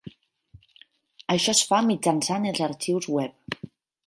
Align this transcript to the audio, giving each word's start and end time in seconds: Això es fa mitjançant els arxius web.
Això 1.35 1.55
es 1.57 1.61
fa 1.73 1.83
mitjançant 1.91 2.49
els 2.53 2.63
arxius 2.71 3.11
web. 3.19 3.63